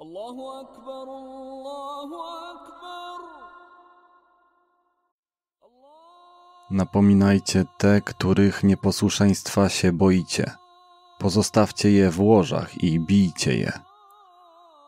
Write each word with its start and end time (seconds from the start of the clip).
الله 0.00 0.60
أكبر 0.60 1.02
الله 1.02 2.10
أكبر 2.52 3.20
Napominajcie 6.70 7.64
te, 7.78 8.00
których 8.00 8.64
nieposłuszeństwa 8.64 9.68
się 9.68 9.92
boicie. 9.92 10.50
Pozostawcie 11.18 11.90
je 11.90 12.10
w 12.10 12.20
łożach 12.20 12.84
i 12.84 13.00
bijcie 13.00 13.58
je. 13.58 13.72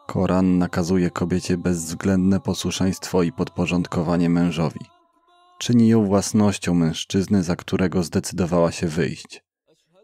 Koran 0.06 0.58
nakazuje 0.58 1.10
kobiecie 1.10 1.56
bezwzględne 1.58 2.40
posłuszeństwo 2.40 3.22
i 3.22 3.32
podporządkowanie 3.32 4.28
mężowi. 4.28 4.80
Czyni 5.58 5.88
ją 5.88 6.06
własnością 6.06 6.74
mężczyzny, 6.74 7.42
za 7.42 7.56
którego 7.56 8.02
zdecydowała 8.02 8.72
się 8.72 8.86
wyjść. 8.86 9.44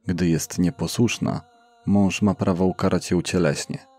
Gdy 0.06 0.28
jest 0.28 0.58
nieposłuszna, 0.58 1.40
mąż 1.86 2.22
ma 2.22 2.34
prawo 2.34 2.64
ukarać 2.64 3.10
ją 3.10 3.22
cieleśnie. 3.22 3.91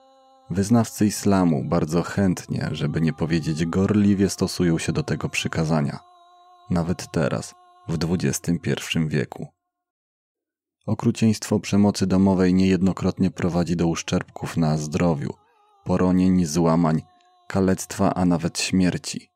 Wyznawcy 0.51 1.07
islamu 1.07 1.65
bardzo 1.65 2.03
chętnie, 2.03 2.69
żeby 2.73 3.01
nie 3.01 3.13
powiedzieć 3.13 3.67
gorliwie, 3.67 4.31
stosują 4.31 4.79
się 4.79 4.93
do 4.93 5.03
tego 5.03 5.29
przykazania. 5.29 5.99
Nawet 6.71 7.11
teraz, 7.13 7.55
w 7.89 7.99
XXI 8.05 8.99
wieku. 9.09 9.47
Okrucieństwo 10.87 11.61
przemocy 11.61 12.07
domowej 12.07 12.55
niejednokrotnie 12.55 13.31
prowadzi 13.31 13.77
do 13.77 13.87
uszczerbków 13.87 14.57
na 14.57 14.79
zdrowiu, 14.79 15.35
poronień, 15.85 16.45
złamań, 16.45 17.03
kalectwa, 17.49 18.15
a 18.15 18.25
nawet 18.25 18.59
śmierci. 18.59 19.34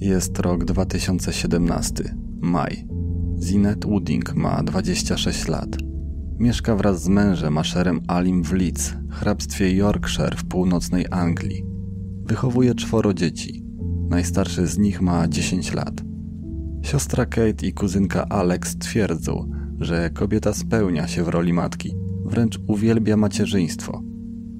Jest 0.00 0.38
rok 0.38 0.64
2017, 0.64 2.14
maj. 2.40 2.84
Zinet 3.38 3.84
Wooding 3.84 4.34
ma 4.34 4.62
26 4.62 5.48
lat. 5.48 5.76
Mieszka 6.38 6.76
wraz 6.76 7.02
z 7.02 7.08
mężem 7.08 7.58
Asherem 7.58 8.00
Alim 8.06 8.42
w 8.44 8.52
Leeds, 8.52 8.94
hrabstwie 9.10 9.74
Yorkshire 9.74 10.36
w 10.36 10.44
północnej 10.44 11.06
Anglii. 11.10 11.64
Wychowuje 12.24 12.74
czworo 12.74 13.14
dzieci. 13.14 13.64
Najstarszy 14.08 14.66
z 14.66 14.78
nich 14.78 15.00
ma 15.00 15.28
10 15.28 15.72
lat. 15.72 16.02
Siostra 16.82 17.26
Kate 17.26 17.66
i 17.66 17.72
kuzynka 17.72 18.28
Alex 18.28 18.78
twierdzą, 18.78 19.50
że 19.78 20.10
kobieta 20.10 20.54
spełnia 20.54 21.08
się 21.08 21.24
w 21.24 21.28
roli 21.28 21.52
matki, 21.52 21.94
wręcz 22.24 22.58
uwielbia 22.66 23.16
macierzyństwo. 23.16 24.02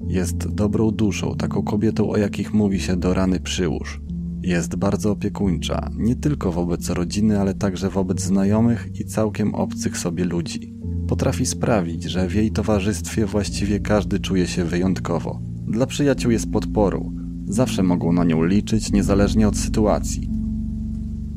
Jest 0.07 0.47
dobrą 0.47 0.91
duszą, 0.91 1.35
taką 1.35 1.63
kobietą, 1.63 2.09
o 2.09 2.17
jakich 2.17 2.53
mówi 2.53 2.79
się 2.79 2.97
do 2.97 3.13
rany 3.13 3.39
przyłóż. 3.39 4.01
Jest 4.49 4.75
bardzo 4.75 5.11
opiekuńcza, 5.11 5.89
nie 5.97 6.15
tylko 6.15 6.51
wobec 6.51 6.89
rodziny, 6.89 7.39
ale 7.39 7.53
także 7.53 7.89
wobec 7.89 8.21
znajomych 8.21 8.99
i 8.99 9.05
całkiem 9.05 9.55
obcych 9.55 9.97
sobie 9.97 10.25
ludzi. 10.25 10.73
Potrafi 11.07 11.45
sprawić, 11.45 12.03
że 12.03 12.27
w 12.27 12.35
jej 12.35 12.51
towarzystwie 12.51 13.25
właściwie 13.25 13.79
każdy 13.79 14.19
czuje 14.19 14.47
się 14.47 14.65
wyjątkowo. 14.65 15.41
Dla 15.67 15.85
przyjaciół 15.85 16.31
jest 16.31 16.51
podporą, 16.51 17.15
zawsze 17.45 17.83
mogą 17.83 18.11
na 18.11 18.23
nią 18.23 18.43
liczyć, 18.43 18.91
niezależnie 18.91 19.47
od 19.47 19.57
sytuacji. 19.57 20.29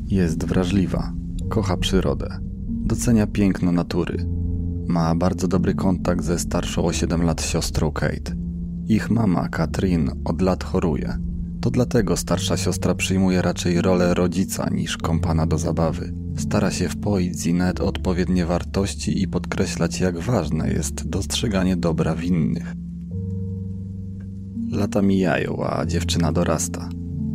Jest 0.05 0.45
wrażliwa, 0.45 1.13
kocha 1.49 1.77
przyrodę, 1.77 2.37
docenia 2.69 3.27
piękno 3.27 3.71
natury. 3.71 4.25
Ma 4.87 5.15
bardzo 5.15 5.47
dobry 5.47 5.73
kontakt 5.73 6.23
ze 6.23 6.39
starszą 6.39 6.85
o 6.85 6.93
7 6.93 7.21
lat 7.21 7.41
siostrą 7.41 7.91
Kate. 7.91 8.35
Ich 8.87 9.09
mama, 9.09 9.49
Katrin, 9.49 10.11
od 10.25 10.41
lat 10.41 10.63
choruje. 10.63 11.32
To 11.63 11.71
dlatego 11.71 12.17
starsza 12.17 12.57
siostra 12.57 12.95
przyjmuje 12.95 13.41
raczej 13.41 13.81
rolę 13.81 14.13
rodzica 14.13 14.69
niż 14.69 14.97
kompana 14.97 15.47
do 15.47 15.57
zabawy. 15.57 16.13
Stara 16.37 16.71
się 16.71 16.89
wpoić 16.89 17.39
Zinet 17.39 17.79
odpowiednie 17.81 18.45
wartości 18.45 19.21
i 19.21 19.27
podkreślać, 19.27 19.99
jak 19.99 20.19
ważne 20.19 20.69
jest 20.73 21.07
dostrzeganie 21.09 21.77
dobra 21.77 22.15
w 22.15 22.23
innych. 22.23 22.73
Lata 24.71 25.01
mijają, 25.01 25.63
a 25.65 25.85
dziewczyna 25.85 26.31
dorasta. 26.31 26.89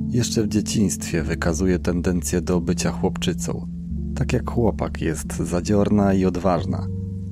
Jeszcze 0.08 0.42
w 0.42 0.48
dzieciństwie 0.48 1.22
wykazuje 1.22 1.78
tendencję 1.78 2.40
do 2.40 2.60
bycia 2.60 2.90
chłopczycą. 2.90 3.68
Tak 4.14 4.32
jak 4.32 4.50
chłopak 4.50 5.00
jest 5.00 5.36
zadziorna 5.36 6.14
i 6.14 6.24
odważna. 6.24 6.86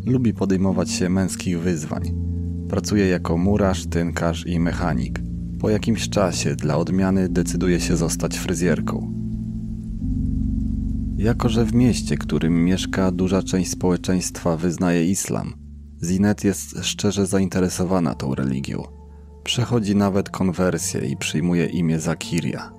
Lubi 0.07 0.35
podejmować 0.35 0.91
się 0.91 1.09
męskich 1.09 1.61
wyzwań. 1.61 2.03
Pracuje 2.69 3.09
jako 3.09 3.39
murarz, 3.39 3.87
tynkarz 3.87 4.47
i 4.47 4.61
mechanik. 4.61 5.26
Po 5.61 5.71
jakimś 5.71 6.09
czasie 6.09 6.57
dla 6.57 6.77
odmiany 6.77 7.29
decyduje 7.29 7.81
się 7.81 7.97
zostać 7.97 8.39
fryzjerką. 8.39 9.13
Jako, 11.17 11.49
że 11.49 11.65
w 11.65 11.75
mieście, 11.75 12.17
którym 12.17 12.65
mieszka 12.65 13.11
duża 13.11 13.43
część 13.43 13.71
społeczeństwa 13.71 14.57
wyznaje 14.57 15.07
islam, 15.07 15.55
Zinet 16.05 16.45
jest 16.45 16.79
szczerze 16.83 17.27
zainteresowana 17.27 18.15
tą 18.15 18.35
religią. 18.35 18.83
Przechodzi 19.45 19.97
nawet 19.97 20.31
konwersję 20.31 21.01
i 21.07 21.17
przyjmuje 21.17 21.67
imię 21.67 22.01
Zakiria. 22.01 22.73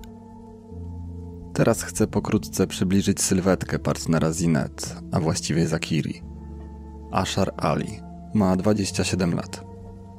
Teraz 1.53 1.83
chcę 1.83 2.07
pokrótce 2.07 2.67
przybliżyć 2.67 3.21
sylwetkę 3.21 3.79
partnera 3.79 4.33
Zinet, 4.33 4.95
a 5.11 5.19
właściwie 5.19 5.67
Zakiri. 5.67 6.21
Ashar 7.11 7.53
Ali 7.57 7.99
ma 8.33 8.55
27 8.55 9.35
lat. 9.35 9.66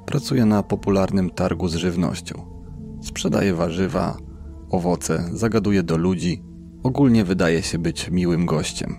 Pracuje 0.09 0.45
na 0.45 0.63
popularnym 0.63 1.31
targu 1.31 1.69
z 1.69 1.75
żywnością. 1.75 2.35
Sprzedaje 3.03 3.55
warzywa, 3.55 4.17
owoce, 4.71 5.31
zagaduje 5.33 5.83
do 5.83 5.97
ludzi. 5.97 6.43
Ogólnie 6.83 7.25
wydaje 7.25 7.63
się 7.63 7.79
być 7.79 8.11
miłym 8.11 8.47
gościem. 8.47 8.97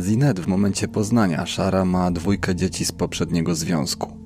Zinet 0.00 0.40
w 0.40 0.46
momencie 0.46 0.88
poznania 0.88 1.46
Szara 1.46 1.84
ma 1.84 2.10
dwójkę 2.10 2.56
dzieci 2.56 2.84
z 2.84 2.92
poprzedniego 2.92 3.54
związku. 3.54 4.18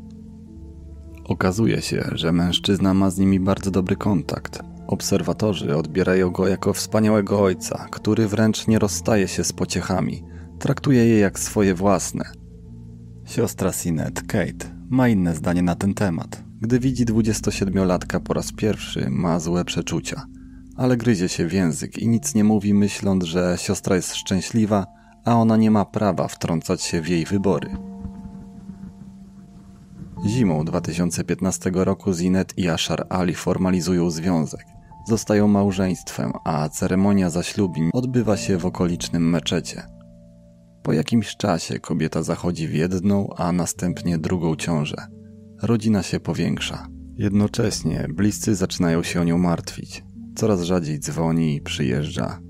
Okazuje 1.25 1.83
się, 1.83 2.05
że 2.13 2.33
mężczyzna 2.33 2.95
ma 2.95 3.11
z 3.11 3.19
nimi 3.19 3.41
bardzo 3.41 3.71
dobry 3.71 3.97
kontakt. 3.97 4.63
Obserwatorzy 4.87 5.77
odbierają 5.77 6.31
go 6.31 6.49
jako 6.49 6.73
wspaniałego 6.73 7.41
ojca, 7.41 7.87
który 7.91 8.29
wręcz 8.29 8.67
nie 8.67 8.79
rozstaje 8.79 9.29
się 9.29 9.45
z 9.45 9.53
pociechami. 9.53 10.23
Traktuje 10.59 11.07
je 11.07 11.19
jak 11.19 11.39
swoje 11.39 11.75
własne. 11.75 12.40
Siostra 13.31 13.73
Sinet, 13.73 14.23
Kate, 14.23 14.71
ma 14.89 15.09
inne 15.09 15.35
zdanie 15.35 15.63
na 15.63 15.75
ten 15.75 15.95
temat. 15.95 16.43
Gdy 16.61 16.79
widzi 16.79 17.07
27-latka 17.07 18.21
po 18.21 18.35
raz 18.35 18.53
pierwszy, 18.53 19.11
ma 19.11 19.41
złe 19.41 19.65
przeczucia. 19.65 20.27
Ale 20.77 20.97
gryzie 20.97 21.29
się 21.29 21.47
w 21.47 21.53
język 21.53 21.99
i 21.99 22.09
nic 22.09 22.35
nie 22.35 22.45
mówi, 22.45 22.75
myśląc, 22.75 23.25
że 23.25 23.57
siostra 23.59 23.97
jest 23.97 24.15
szczęśliwa, 24.15 24.87
a 25.25 25.35
ona 25.35 25.57
nie 25.57 25.71
ma 25.71 25.85
prawa 25.85 26.29
wtrącać 26.29 26.83
się 26.83 27.01
w 27.01 27.09
jej 27.09 27.25
wybory. 27.25 27.71
Zimą 30.27 30.65
2015 30.65 31.71
roku 31.75 32.13
Zinet 32.13 32.59
i 32.59 32.69
Ashar 32.69 33.07
Ali 33.09 33.35
formalizują 33.35 34.11
związek. 34.11 34.65
Zostają 35.09 35.49
małżeństwem, 35.49 36.33
a 36.45 36.69
ceremonia 36.69 37.31
zaślubin 37.31 37.91
odbywa 37.93 38.37
się 38.37 38.59
w 38.59 38.67
okolicznym 38.67 39.31
meczecie. 39.31 40.00
Po 40.83 40.93
jakimś 40.93 41.37
czasie 41.37 41.79
kobieta 41.79 42.23
zachodzi 42.23 42.69
w 42.69 42.75
jedną, 42.75 43.29
a 43.37 43.53
następnie 43.53 44.19
drugą 44.19 44.57
ciążę. 44.57 44.97
Rodzina 45.63 46.03
się 46.03 46.21
powiększa. 46.21 46.87
Jednocześnie 47.17 48.07
bliscy 48.15 48.55
zaczynają 48.55 49.03
się 49.03 49.21
o 49.21 49.25
nią 49.25 49.39
martwić. 49.39 50.05
Coraz 50.37 50.63
rzadziej 50.63 50.99
dzwoni 50.99 51.57
i 51.57 51.61
przyjeżdża. 51.61 52.41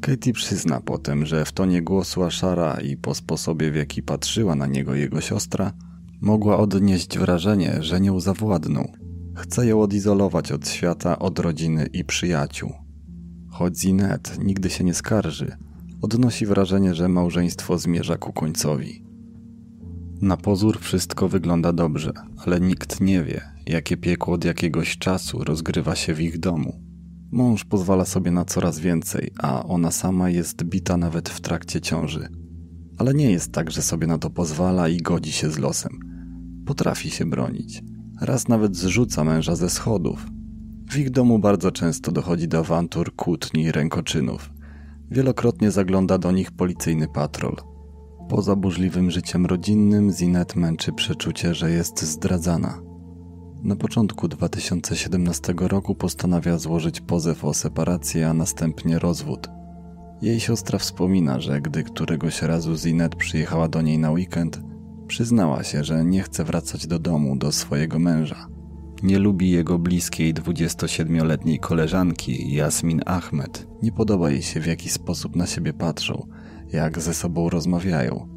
Katie 0.00 0.32
przyzna 0.32 0.80
potem, 0.80 1.26
że 1.26 1.44
w 1.44 1.52
tonie 1.52 1.82
głosu 1.82 2.22
Ashara 2.22 2.80
i 2.80 2.96
po 2.96 3.14
sposobie, 3.14 3.70
w 3.70 3.76
jaki 3.76 4.02
patrzyła 4.02 4.54
na 4.54 4.66
niego 4.66 4.94
jego 4.94 5.20
siostra, 5.20 5.72
mogła 6.20 6.58
odnieść 6.58 7.18
wrażenie, 7.18 7.76
że 7.80 8.00
nią 8.00 8.20
zawładną. 8.20 8.92
Chce 9.36 9.66
ją 9.66 9.80
odizolować 9.80 10.52
od 10.52 10.68
świata, 10.68 11.18
od 11.18 11.38
rodziny 11.38 11.86
i 11.92 12.04
przyjaciół. 12.04 12.72
Choć 13.50 13.78
Zinet 13.78 14.38
nigdy 14.44 14.70
się 14.70 14.84
nie 14.84 14.94
skarży, 14.94 15.56
odnosi 16.02 16.46
wrażenie, 16.46 16.94
że 16.94 17.08
małżeństwo 17.08 17.78
zmierza 17.78 18.16
ku 18.16 18.32
końcowi. 18.32 19.04
Na 20.20 20.36
pozór 20.36 20.80
wszystko 20.80 21.28
wygląda 21.28 21.72
dobrze, 21.72 22.12
ale 22.46 22.60
nikt 22.60 23.00
nie 23.00 23.24
wie, 23.24 23.40
jakie 23.66 23.96
piekło 23.96 24.34
od 24.34 24.44
jakiegoś 24.44 24.98
czasu 24.98 25.44
rozgrywa 25.44 25.94
się 25.96 26.14
w 26.14 26.20
ich 26.20 26.38
domu. 26.38 26.80
Mąż 27.32 27.64
pozwala 27.64 28.04
sobie 28.04 28.30
na 28.30 28.44
coraz 28.44 28.78
więcej, 28.78 29.30
a 29.38 29.64
ona 29.64 29.90
sama 29.90 30.30
jest 30.30 30.64
bita 30.64 30.96
nawet 30.96 31.28
w 31.28 31.40
trakcie 31.40 31.80
ciąży. 31.80 32.28
Ale 32.98 33.14
nie 33.14 33.30
jest 33.30 33.52
tak, 33.52 33.70
że 33.70 33.82
sobie 33.82 34.06
na 34.06 34.18
to 34.18 34.30
pozwala 34.30 34.88
i 34.88 34.96
godzi 34.96 35.32
się 35.32 35.50
z 35.50 35.58
losem. 35.58 35.98
Potrafi 36.66 37.10
się 37.10 37.24
bronić. 37.24 37.82
Raz 38.20 38.48
nawet 38.48 38.76
zrzuca 38.76 39.24
męża 39.24 39.56
ze 39.56 39.70
schodów. 39.70 40.26
W 40.90 40.96
ich 40.96 41.10
domu 41.10 41.38
bardzo 41.38 41.70
często 41.70 42.12
dochodzi 42.12 42.48
do 42.48 42.58
awantur, 42.58 43.16
kłótni 43.16 43.62
i 43.62 43.72
rękoczynów. 43.72 44.51
Wielokrotnie 45.12 45.70
zagląda 45.70 46.18
do 46.18 46.32
nich 46.32 46.50
policyjny 46.50 47.08
patrol. 47.08 47.56
Poza 48.28 48.56
burzliwym 48.56 49.10
życiem 49.10 49.46
rodzinnym 49.46 50.10
Zinet 50.10 50.56
męczy 50.56 50.92
przeczucie, 50.92 51.54
że 51.54 51.70
jest 51.70 52.02
zdradzana. 52.02 52.82
Na 53.62 53.76
początku 53.76 54.28
2017 54.28 55.54
roku 55.56 55.94
postanawia 55.94 56.58
złożyć 56.58 57.00
pozew 57.00 57.44
o 57.44 57.54
separację, 57.54 58.28
a 58.28 58.34
następnie 58.34 58.98
rozwód. 58.98 59.48
Jej 60.22 60.40
siostra 60.40 60.78
wspomina, 60.78 61.40
że 61.40 61.60
gdy 61.60 61.82
któregoś 61.82 62.42
razu 62.42 62.76
Zinet 62.76 63.14
przyjechała 63.14 63.68
do 63.68 63.82
niej 63.82 63.98
na 63.98 64.10
weekend, 64.10 64.60
przyznała 65.06 65.64
się, 65.64 65.84
że 65.84 66.04
nie 66.04 66.22
chce 66.22 66.44
wracać 66.44 66.86
do 66.86 66.98
domu, 66.98 67.36
do 67.36 67.52
swojego 67.52 67.98
męża. 67.98 68.46
Nie 69.02 69.18
lubi 69.18 69.50
jego 69.50 69.78
bliskiej 69.78 70.34
27-letniej 70.34 71.58
koleżanki 71.58 72.54
Jasmin 72.54 73.00
Ahmed. 73.06 73.66
Nie 73.82 73.92
podoba 73.92 74.30
jej 74.30 74.42
się 74.42 74.60
w 74.60 74.66
jaki 74.66 74.88
sposób 74.88 75.36
na 75.36 75.46
siebie 75.46 75.72
patrzą, 75.72 76.26
jak 76.72 77.00
ze 77.00 77.14
sobą 77.14 77.50
rozmawiają. 77.50 78.28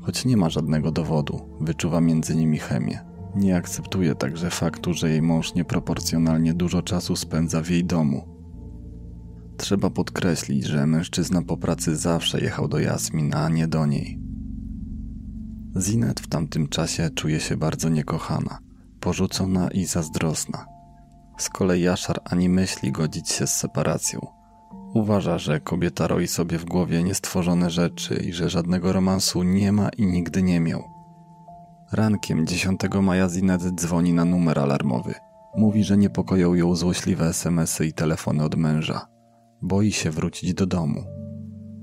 Choć 0.00 0.24
nie 0.24 0.36
ma 0.36 0.50
żadnego 0.50 0.90
dowodu, 0.90 1.40
wyczuwa 1.60 2.00
między 2.00 2.36
nimi 2.36 2.58
chemię. 2.58 2.98
Nie 3.36 3.56
akceptuje 3.56 4.14
także 4.14 4.50
faktu, 4.50 4.94
że 4.94 5.10
jej 5.10 5.22
mąż 5.22 5.54
nieproporcjonalnie 5.54 6.54
dużo 6.54 6.82
czasu 6.82 7.16
spędza 7.16 7.62
w 7.62 7.70
jej 7.70 7.84
domu. 7.84 8.28
Trzeba 9.56 9.90
podkreślić, 9.90 10.64
że 10.64 10.86
mężczyzna 10.86 11.42
po 11.42 11.56
pracy 11.56 11.96
zawsze 11.96 12.40
jechał 12.40 12.68
do 12.68 12.78
Jasmin, 12.78 13.34
a 13.34 13.48
nie 13.48 13.68
do 13.68 13.86
niej. 13.86 14.20
Zinet 15.80 16.20
w 16.20 16.28
tamtym 16.28 16.68
czasie 16.68 17.10
czuje 17.10 17.40
się 17.40 17.56
bardzo 17.56 17.88
niekochana, 17.88 18.58
porzucona 19.04 19.68
i 19.68 19.84
zazdrosna. 19.84 20.66
Z 21.38 21.48
kolei 21.48 21.82
Jaszar 21.82 22.20
ani 22.24 22.48
myśli 22.48 22.92
godzić 22.92 23.30
się 23.30 23.46
z 23.46 23.56
separacją. 23.56 24.26
Uważa, 24.94 25.38
że 25.38 25.60
kobieta 25.60 26.06
roi 26.06 26.26
sobie 26.26 26.58
w 26.58 26.64
głowie 26.64 27.02
niestworzone 27.02 27.70
rzeczy 27.70 28.14
i 28.14 28.32
że 28.32 28.50
żadnego 28.50 28.92
romansu 28.92 29.42
nie 29.42 29.72
ma 29.72 29.88
i 29.88 30.06
nigdy 30.06 30.42
nie 30.42 30.60
miał. 30.60 30.82
Rankiem 31.92 32.46
10 32.46 32.80
maja 33.02 33.28
Zinet 33.28 33.62
dzwoni 33.62 34.12
na 34.12 34.24
numer 34.24 34.58
alarmowy. 34.58 35.14
Mówi, 35.56 35.84
że 35.84 35.96
niepokoją 35.96 36.54
ją 36.54 36.76
złośliwe 36.76 37.28
SMSy 37.28 37.86
i 37.86 37.92
telefony 37.92 38.44
od 38.44 38.56
męża. 38.56 39.06
Boi 39.62 39.92
się 39.92 40.10
wrócić 40.10 40.54
do 40.54 40.66
domu. 40.66 41.04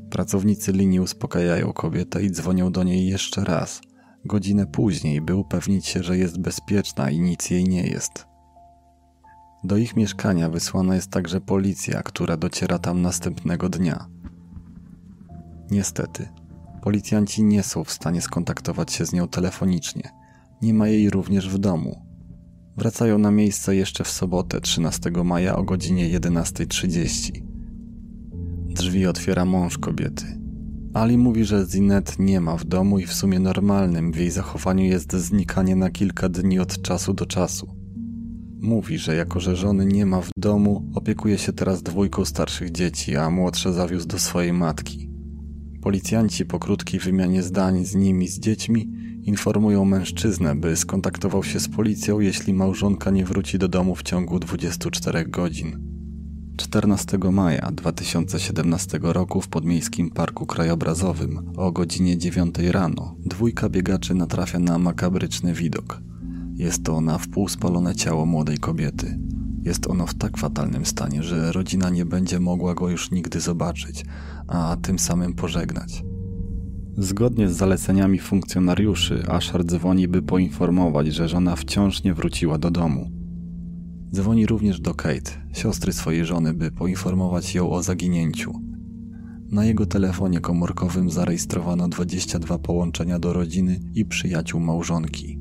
Pracownicy 0.09 0.71
linii 0.71 0.99
uspokajają 0.99 1.73
kobietę 1.73 2.23
i 2.23 2.31
dzwonią 2.31 2.71
do 2.71 2.83
niej 2.83 3.07
jeszcze 3.07 3.43
raz, 3.43 3.81
godzinę 4.25 4.65
później, 4.67 5.21
by 5.21 5.35
upewnić 5.35 5.85
się, 5.85 6.03
że 6.03 6.17
jest 6.17 6.39
bezpieczna 6.39 7.09
i 7.09 7.19
nic 7.19 7.49
jej 7.49 7.63
nie 7.63 7.83
jest. 7.83 8.25
Do 9.63 9.77
ich 9.77 9.95
mieszkania 9.95 10.49
wysłana 10.49 10.95
jest 10.95 11.11
także 11.11 11.41
policja, 11.41 12.03
która 12.03 12.37
dociera 12.37 12.79
tam 12.79 13.01
następnego 13.01 13.69
dnia. 13.69 14.07
Niestety, 15.71 16.27
policjanci 16.81 17.43
nie 17.43 17.63
są 17.63 17.83
w 17.83 17.91
stanie 17.91 18.21
skontaktować 18.21 18.91
się 18.91 19.05
z 19.05 19.13
nią 19.13 19.27
telefonicznie. 19.27 20.09
Nie 20.61 20.73
ma 20.73 20.87
jej 20.87 21.09
również 21.09 21.49
w 21.49 21.57
domu. 21.57 22.05
Wracają 22.77 23.17
na 23.17 23.31
miejsce 23.31 23.75
jeszcze 23.75 24.03
w 24.03 24.09
sobotę 24.09 24.61
13 24.61 25.11
maja 25.23 25.55
o 25.55 25.63
godzinie 25.63 26.19
11.30. 26.19 27.43
Drzwi 28.67 29.07
otwiera 29.07 29.45
mąż 29.45 29.77
kobiety. 29.77 30.40
Ali 30.93 31.17
mówi, 31.17 31.45
że 31.45 31.65
Zinet 31.65 32.19
nie 32.19 32.41
ma 32.41 32.57
w 32.57 32.65
domu 32.65 32.99
i 32.99 33.05
w 33.05 33.13
sumie 33.13 33.39
normalnym 33.39 34.11
w 34.11 34.17
jej 34.17 34.31
zachowaniu 34.31 34.83
jest 34.83 35.13
znikanie 35.13 35.75
na 35.75 35.89
kilka 35.89 36.29
dni 36.29 36.59
od 36.59 36.81
czasu 36.81 37.13
do 37.13 37.25
czasu. 37.25 37.75
Mówi, 38.61 38.97
że 38.97 39.15
jako 39.15 39.39
że 39.39 39.55
żony 39.55 39.85
nie 39.85 40.05
ma 40.05 40.21
w 40.21 40.29
domu, 40.37 40.91
opiekuje 40.95 41.37
się 41.37 41.53
teraz 41.53 41.83
dwójką 41.83 42.25
starszych 42.25 42.71
dzieci, 42.71 43.15
a 43.15 43.29
młodsze 43.29 43.73
zawiózł 43.73 44.07
do 44.07 44.19
swojej 44.19 44.53
matki. 44.53 45.09
Policjanci 45.81 46.45
po 46.45 46.59
krótkiej 46.59 46.99
wymianie 46.99 47.43
zdań 47.43 47.85
z 47.85 47.95
nimi 47.95 48.27
z 48.27 48.39
dziećmi 48.39 48.89
informują 49.23 49.85
mężczyznę, 49.85 50.55
by 50.55 50.75
skontaktował 50.75 51.43
się 51.43 51.59
z 51.59 51.69
policją, 51.69 52.19
jeśli 52.19 52.53
małżonka 52.53 53.11
nie 53.11 53.25
wróci 53.25 53.59
do 53.59 53.67
domu 53.67 53.95
w 53.95 54.03
ciągu 54.03 54.39
24 54.39 55.25
godzin. 55.25 55.90
14 56.57 57.17
maja 57.31 57.71
2017 57.71 58.99
roku 59.01 59.41
w 59.41 59.47
podmiejskim 59.47 60.09
parku 60.09 60.45
krajobrazowym 60.45 61.51
o 61.57 61.71
godzinie 61.71 62.17
9 62.17 62.55
rano 62.59 63.15
dwójka 63.25 63.69
biegaczy 63.69 64.15
natrafia 64.15 64.59
na 64.59 64.77
makabryczny 64.77 65.53
widok. 65.53 66.01
Jest 66.55 66.83
to 66.83 67.01
na 67.01 67.17
wpół 67.17 67.49
spalone 67.49 67.95
ciało 67.95 68.25
młodej 68.25 68.57
kobiety. 68.57 69.19
Jest 69.63 69.87
ono 69.87 70.07
w 70.07 70.13
tak 70.13 70.37
fatalnym 70.37 70.85
stanie, 70.85 71.23
że 71.23 71.51
rodzina 71.51 71.89
nie 71.89 72.05
będzie 72.05 72.39
mogła 72.39 72.73
go 72.73 72.89
już 72.89 73.11
nigdy 73.11 73.39
zobaczyć, 73.39 74.05
a 74.47 74.77
tym 74.81 74.99
samym 74.99 75.33
pożegnać. 75.33 76.03
Zgodnie 76.97 77.49
z 77.49 77.57
zaleceniami 77.57 78.19
funkcjonariuszy, 78.19 79.23
Ashar 79.27 79.65
dzwoni, 79.65 80.07
by 80.07 80.21
poinformować, 80.21 81.07
że 81.07 81.29
żona 81.29 81.55
wciąż 81.55 82.03
nie 82.03 82.13
wróciła 82.13 82.57
do 82.57 82.71
domu. 82.71 83.20
Dzwoni 84.13 84.45
również 84.45 84.79
do 84.79 84.93
Kate, 84.93 85.31
siostry 85.53 85.93
swojej 85.93 86.25
żony, 86.25 86.53
by 86.53 86.71
poinformować 86.71 87.55
ją 87.55 87.69
o 87.69 87.83
zaginięciu. 87.83 88.53
Na 89.51 89.65
jego 89.65 89.85
telefonie 89.85 90.39
komórkowym 90.39 91.09
zarejestrowano 91.09 91.87
22 91.87 92.59
połączenia 92.59 93.19
do 93.19 93.33
rodziny 93.33 93.79
i 93.93 94.05
przyjaciół 94.05 94.59
małżonki. 94.59 95.39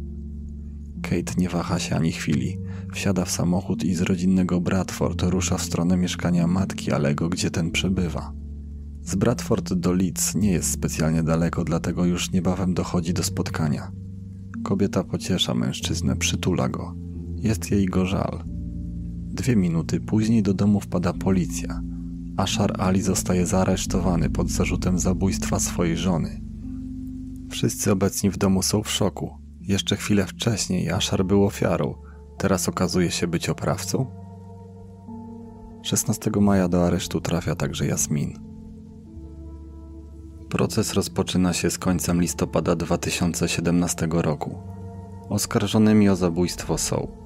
Kate 1.02 1.32
nie 1.38 1.48
waha 1.48 1.78
się 1.78 1.96
ani 1.96 2.12
chwili. 2.12 2.58
Wsiada 2.92 3.24
w 3.24 3.30
samochód 3.30 3.84
i 3.84 3.94
z 3.94 4.00
rodzinnego 4.00 4.60
Bradford 4.60 5.22
rusza 5.22 5.58
w 5.58 5.62
stronę 5.62 5.96
mieszkania 5.96 6.46
matki 6.46 6.92
Alego, 6.92 7.28
gdzie 7.28 7.50
ten 7.50 7.70
przebywa. 7.70 8.32
Z 9.02 9.14
Bradford 9.14 9.72
do 9.72 9.92
Leeds 9.92 10.34
nie 10.34 10.50
jest 10.50 10.70
specjalnie 10.70 11.22
daleko, 11.22 11.64
dlatego 11.64 12.04
już 12.04 12.32
niebawem 12.32 12.74
dochodzi 12.74 13.14
do 13.14 13.22
spotkania. 13.22 13.92
Kobieta 14.62 15.04
pociesza 15.04 15.54
mężczyznę, 15.54 16.16
przytula 16.16 16.68
go. 16.68 16.94
Jest 17.36 17.70
jej 17.70 17.86
go 17.86 18.06
żal. 18.06 18.44
Dwie 19.40 19.56
minuty 19.56 20.00
później 20.00 20.42
do 20.42 20.54
domu 20.54 20.80
wpada 20.80 21.12
policja. 21.12 21.80
Ashar 22.36 22.80
Ali 22.80 23.02
zostaje 23.02 23.46
zaaresztowany 23.46 24.30
pod 24.30 24.48
zarzutem 24.50 24.98
zabójstwa 24.98 25.58
swojej 25.58 25.96
żony. 25.96 26.40
Wszyscy 27.50 27.92
obecni 27.92 28.30
w 28.30 28.36
domu 28.36 28.62
są 28.62 28.82
w 28.82 28.90
szoku. 28.90 29.30
Jeszcze 29.60 29.96
chwilę 29.96 30.26
wcześniej 30.26 30.90
Ashar 30.90 31.24
był 31.24 31.44
ofiarą, 31.44 31.94
teraz 32.38 32.68
okazuje 32.68 33.10
się 33.10 33.26
być 33.26 33.48
oprawcą? 33.48 34.06
16 35.82 36.30
maja 36.40 36.68
do 36.68 36.86
aresztu 36.86 37.20
trafia 37.20 37.54
także 37.54 37.86
Jasmin. 37.86 38.38
Proces 40.48 40.94
rozpoczyna 40.94 41.52
się 41.52 41.70
z 41.70 41.78
końcem 41.78 42.20
listopada 42.20 42.76
2017 42.76 44.08
roku. 44.10 44.58
Oskarżonymi 45.28 46.08
o 46.08 46.16
zabójstwo 46.16 46.78
są 46.78 47.19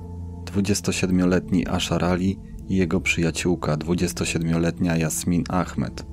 27-letni 0.55 1.69
Ashar 1.69 2.05
Ali 2.05 2.39
i 2.69 2.77
jego 2.77 3.01
przyjaciółka 3.01 3.77
27-letnia 3.77 4.97
Jasmin 4.97 5.45
Ahmed. 5.49 6.07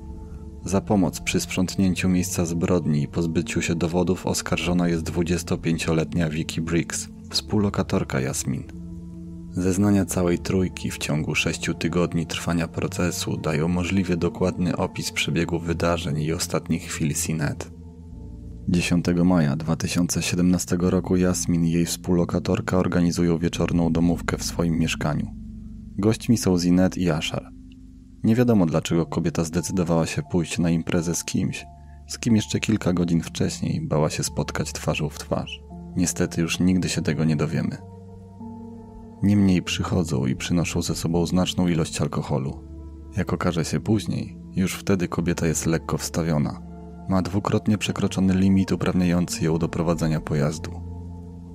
Za 0.64 0.80
pomoc 0.80 1.20
przy 1.20 1.40
sprzątnięciu 1.40 2.08
miejsca 2.08 2.44
zbrodni 2.44 3.02
i 3.02 3.08
pozbyciu 3.08 3.62
się 3.62 3.74
dowodów 3.74 4.26
oskarżona 4.26 4.88
jest 4.88 5.10
25-letnia 5.10 6.30
Vicky 6.30 6.60
Briggs, 6.60 7.08
współlokatorka 7.30 8.20
Jasmin. 8.20 8.62
Zeznania 9.50 10.04
całej 10.04 10.38
trójki 10.38 10.90
w 10.90 10.98
ciągu 10.98 11.34
sześciu 11.34 11.74
tygodni 11.74 12.26
trwania 12.26 12.68
procesu 12.68 13.36
dają 13.36 13.68
możliwie 13.68 14.16
dokładny 14.16 14.76
opis 14.76 15.12
przebiegu 15.12 15.58
wydarzeń 15.58 16.22
i 16.22 16.32
ostatnich 16.32 16.82
chwil 16.82 17.14
Sinet. 17.14 17.81
10 18.68 19.06
maja 19.24 19.56
2017 19.56 20.76
roku 20.80 21.16
Jasmin 21.16 21.64
i 21.64 21.70
jej 21.70 21.86
współlokatorka 21.86 22.78
organizują 22.78 23.38
wieczorną 23.38 23.92
domówkę 23.92 24.38
w 24.38 24.42
swoim 24.42 24.78
mieszkaniu. 24.78 25.26
Gośćmi 25.98 26.38
są 26.38 26.58
Zinet 26.58 26.98
i 26.98 27.10
Ashar. 27.10 27.50
Nie 28.24 28.34
wiadomo 28.34 28.66
dlaczego 28.66 29.06
kobieta 29.06 29.44
zdecydowała 29.44 30.06
się 30.06 30.22
pójść 30.30 30.58
na 30.58 30.70
imprezę 30.70 31.14
z 31.14 31.24
kimś, 31.24 31.66
z 32.08 32.18
kim 32.18 32.36
jeszcze 32.36 32.60
kilka 32.60 32.92
godzin 32.92 33.22
wcześniej 33.22 33.80
bała 33.80 34.10
się 34.10 34.22
spotkać 34.22 34.72
twarzą 34.72 35.08
w 35.08 35.18
twarz. 35.18 35.60
Niestety 35.96 36.40
już 36.40 36.60
nigdy 36.60 36.88
się 36.88 37.02
tego 37.02 37.24
nie 37.24 37.36
dowiemy. 37.36 37.76
Niemniej 39.22 39.62
przychodzą 39.62 40.26
i 40.26 40.36
przynoszą 40.36 40.82
ze 40.82 40.94
sobą 40.94 41.26
znaczną 41.26 41.68
ilość 41.68 42.00
alkoholu. 42.00 42.64
Jak 43.16 43.32
okaże 43.32 43.64
się 43.64 43.80
później, 43.80 44.38
już 44.56 44.74
wtedy 44.74 45.08
kobieta 45.08 45.46
jest 45.46 45.66
lekko 45.66 45.98
wstawiona– 45.98 46.62
ma 47.08 47.22
dwukrotnie 47.22 47.78
przekroczony 47.78 48.34
limit 48.34 48.72
uprawniający 48.72 49.44
ją 49.44 49.58
do 49.58 49.68
prowadzenia 49.68 50.20
pojazdu. 50.20 50.70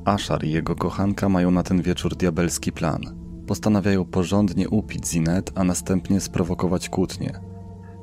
Ashar 0.06 0.44
i 0.44 0.51
jego 0.51 0.75
kochanka 0.75 1.30
mają 1.30 1.51
na 1.51 1.63
ten 1.63 1.82
wieczór 1.82 2.16
diabelski 2.16 2.72
plan. 2.72 3.01
Postanawiają 3.48 4.06
porządnie 4.06 4.70
upić 4.70 5.08
Zinet, 5.08 5.51
a 5.56 5.63
następnie 5.63 6.20
sprowokować 6.20 6.89
kłótnię. 6.89 7.39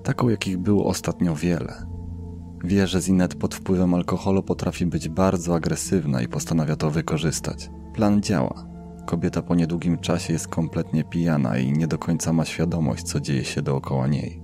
Taką, 0.02 0.28
jakich 0.28 0.58
było 0.58 0.86
ostatnio 0.86 1.34
wiele. 1.36 1.86
Wie, 2.64 2.86
że 2.86 3.00
Zinet 3.00 3.34
pod 3.34 3.54
wpływem 3.54 3.94
alkoholu 3.94 4.42
potrafi 4.42 4.86
być 4.86 5.08
bardzo 5.08 5.54
agresywna 5.54 6.22
i 6.22 6.28
postanawia 6.28 6.76
to 6.76 6.90
wykorzystać. 6.90 7.70
Plan 7.94 8.22
działa. 8.22 8.66
Kobieta 9.06 9.42
po 9.42 9.54
niedługim 9.54 9.98
czasie 9.98 10.32
jest 10.32 10.48
kompletnie 10.48 11.04
pijana 11.04 11.58
i 11.58 11.72
nie 11.72 11.86
do 11.86 11.98
końca 11.98 12.32
ma 12.32 12.44
świadomość, 12.44 13.02
co 13.02 13.20
dzieje 13.20 13.44
się 13.44 13.62
dookoła 13.62 14.06
niej. 14.06 14.43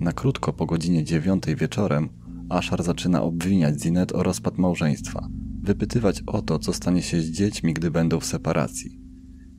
Na 0.00 0.12
krótko 0.12 0.52
po 0.52 0.66
godzinie 0.66 1.04
dziewiątej 1.04 1.56
wieczorem 1.56 2.08
Ashar 2.48 2.82
zaczyna 2.82 3.22
obwiniać 3.22 3.80
Zinet 3.80 4.12
o 4.12 4.22
rozpad 4.22 4.58
małżeństwa, 4.58 5.28
wypytywać 5.62 6.22
o 6.26 6.42
to, 6.42 6.58
co 6.58 6.72
stanie 6.72 7.02
się 7.02 7.20
z 7.20 7.30
dziećmi, 7.30 7.74
gdy 7.74 7.90
będą 7.90 8.20
w 8.20 8.24
separacji. 8.24 9.00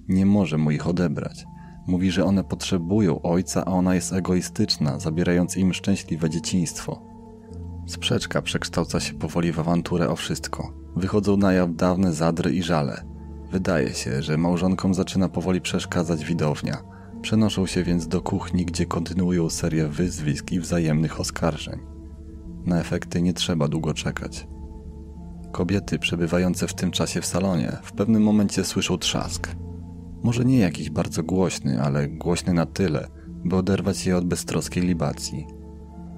Nie 0.08 0.26
może 0.26 0.58
mu 0.58 0.72
ich 0.72 0.88
odebrać. 0.88 1.46
Mówi, 1.88 2.12
że 2.12 2.26
one 2.26 2.44
potrzebują 2.44 3.22
ojca, 3.22 3.66
a 3.66 3.72
ona 3.72 3.96
jest 3.96 4.14
egoistyczna, 4.14 5.00
zabierając 5.00 5.58
im 5.58 5.74
szczęśliwe 5.74 6.30
dzieciństwo. 6.30 7.02
Sprzeczka 7.88 8.42
przekształca 8.42 9.00
się 9.00 9.14
powoli 9.14 9.52
w 9.52 9.60
awanturę 9.60 10.10
o 10.10 10.16
wszystko. 10.16 10.74
Wychodzą 10.96 11.38
na 11.38 11.54
jaw 11.54 11.76
dawne 11.76 12.14
zadry 12.14 12.54
i 12.54 12.64
żale. 12.64 13.04
Wydaje 13.52 13.94
się, 13.94 14.22
że 14.22 14.38
małżonkom 14.38 14.94
zaczyna 14.94 15.30
powoli 15.30 15.62
przeszkadzać 15.62 16.26
widownia. 16.26 16.78
Przenoszą 17.22 17.66
się 17.66 17.84
więc 17.84 18.08
do 18.08 18.22
kuchni, 18.22 18.66
gdzie 18.66 18.86
kontynuują 18.86 19.50
serię 19.50 19.88
wyzwisk 19.88 20.52
i 20.52 20.60
wzajemnych 20.60 21.20
oskarżeń. 21.20 21.80
Na 22.66 22.80
efekty 22.80 23.22
nie 23.22 23.34
trzeba 23.34 23.68
długo 23.68 23.94
czekać. 23.94 24.48
Kobiety 25.52 26.00
przebywające 26.00 26.68
w 26.68 26.74
tym 26.74 26.92
czasie 26.92 27.22
w 27.22 27.26
salonie 27.26 27.78
w 27.84 27.92
pewnym 27.92 28.24
momencie 28.24 28.64
słyszą 28.64 28.98
trzask. 28.98 29.50
Może 30.24 30.46
nie 30.46 30.60
jakiś 30.60 30.90
bardzo 30.90 31.24
głośny, 31.24 31.82
ale 31.82 32.08
głośny 32.08 32.54
na 32.54 32.66
tyle, 32.66 33.08
by 33.46 33.56
oderwać 33.56 34.06
je 34.06 34.18
od 34.18 34.26
beztroskiej 34.26 34.84
libacji. 34.84 35.48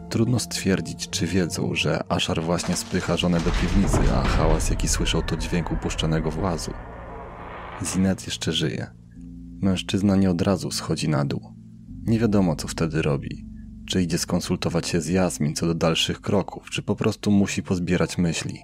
Trudno 0.10 0.40
stwierdzić, 0.40 1.10
czy 1.10 1.28
wiedzą, 1.28 1.76
że 1.76 2.12
Ashar 2.12 2.42
właśnie 2.42 2.76
spycha 2.76 3.18
żonę 3.18 3.40
do 3.40 3.52
piwnicy, 3.52 4.14
a 4.16 4.24
hałas, 4.24 4.70
jaki 4.70 4.88
słyszą, 4.88 5.22
to 5.22 5.38
dźwięk 5.38 5.72
upuszczonego 5.72 6.32
włazu. 6.32 6.72
Zinet 7.84 8.26
jeszcze 8.26 8.52
żyje. 8.52 9.01
Mężczyzna 9.62 10.16
nie 10.16 10.30
od 10.30 10.42
razu 10.42 10.72
schodzi 10.72 11.10
na 11.10 11.26
dół. 11.26 11.42
Nie 12.06 12.20
wiadomo, 12.20 12.56
co 12.56 12.68
wtedy 12.68 13.02
robi. 13.02 13.46
Czy 13.86 14.02
idzie 14.02 14.18
skonsultować 14.18 14.88
się 14.88 15.02
z 15.02 15.08
Jasmin 15.08 15.56
co 15.56 15.68
do 15.68 15.76
dalszych 15.76 16.22
kroków, 16.22 16.70
czy 16.70 16.82
po 16.82 16.96
prostu 16.96 17.32
musi 17.32 17.64
pozbierać 17.64 18.18
myśli. 18.18 18.60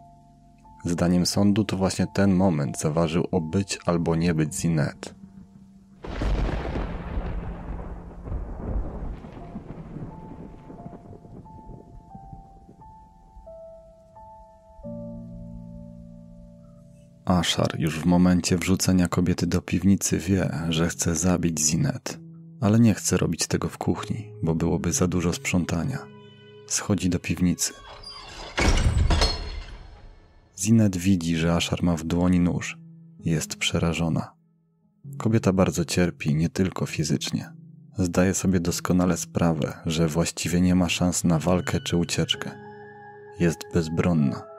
Zdaniem 0.86 1.26
sądu 1.26 1.64
to 1.64 1.78
właśnie 1.78 2.08
ten 2.14 2.34
moment 2.34 2.80
zaważył 2.80 3.28
o 3.32 3.42
być 3.42 3.80
albo 3.86 4.16
nie 4.16 4.34
być 4.34 4.56
Zinet. 4.56 5.16
Ashar 17.28 17.80
już 17.80 18.00
w 18.00 18.06
momencie 18.06 18.58
wrzucenia 18.58 19.08
kobiety 19.08 19.48
do 19.48 19.62
piwnicy 19.62 20.18
wie, 20.18 20.50
że 20.70 20.90
chce 20.90 21.16
zabić 21.16 21.60
Zinet, 21.60 22.20
ale 22.62 22.80
nie 22.80 22.94
chce 22.94 23.18
robić 23.18 23.48
tego 23.48 23.70
w 23.70 23.78
kuchni, 23.78 24.32
bo 24.44 24.56
byłoby 24.56 24.94
za 24.94 25.08
dużo 25.08 25.34
sprzątania. 25.34 25.98
Schodzi 26.68 27.10
do 27.10 27.20
piwnicy. 27.20 27.74
Zinet 30.60 30.98
widzi, 30.98 31.38
że 31.38 31.56
Ashar 31.56 31.84
ma 31.84 31.96
w 31.98 32.04
dłoni 32.04 32.40
nóż. 32.40 32.78
Jest 33.20 33.56
przerażona. 33.56 34.32
Kobieta 35.18 35.54
bardzo 35.54 35.86
cierpi, 35.86 36.36
nie 36.36 36.50
tylko 36.50 36.86
fizycznie. 36.86 37.54
Zdaje 37.98 38.34
sobie 38.34 38.60
doskonale 38.60 39.18
sprawę, 39.18 39.74
że 39.86 40.08
właściwie 40.08 40.62
nie 40.62 40.76
ma 40.76 40.90
szans 40.90 41.24
na 41.24 41.40
walkę 41.40 41.80
czy 41.82 41.98
ucieczkę. 41.98 42.52
Jest 43.40 43.60
bezbronna 43.74 44.57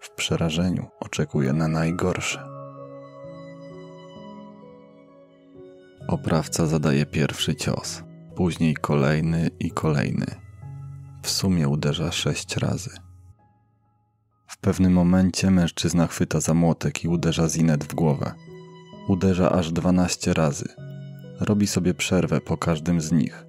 w 0.00 0.10
przerażeniu 0.10 0.86
oczekuje 1.00 1.52
na 1.52 1.68
najgorsze. 1.68 2.44
Oprawca 6.08 6.66
zadaje 6.66 7.06
pierwszy 7.06 7.54
cios, 7.54 8.02
później 8.36 8.74
kolejny 8.74 9.50
i 9.60 9.70
kolejny. 9.70 10.26
W 11.22 11.30
sumie 11.30 11.68
uderza 11.68 12.12
sześć 12.12 12.56
razy. 12.56 12.90
W 14.46 14.58
pewnym 14.58 14.92
momencie 14.92 15.50
mężczyzna 15.50 16.06
chwyta 16.06 16.40
za 16.40 16.54
młotek 16.54 17.04
i 17.04 17.08
uderza 17.08 17.48
Zinet 17.48 17.84
w 17.84 17.94
głowę. 17.94 18.32
Uderza 19.08 19.52
aż 19.52 19.72
dwanaście 19.72 20.34
razy. 20.34 20.68
Robi 21.40 21.66
sobie 21.66 21.94
przerwę 21.94 22.40
po 22.40 22.56
każdym 22.56 23.00
z 23.00 23.12
nich. 23.12 23.46